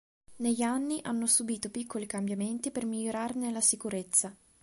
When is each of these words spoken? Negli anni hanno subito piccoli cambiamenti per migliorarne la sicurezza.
Negli 0.37 0.63
anni 0.63 0.99
hanno 1.03 1.27
subito 1.27 1.69
piccoli 1.69 2.07
cambiamenti 2.07 2.71
per 2.71 2.85
migliorarne 2.87 3.51
la 3.51 3.61
sicurezza. 3.61 4.35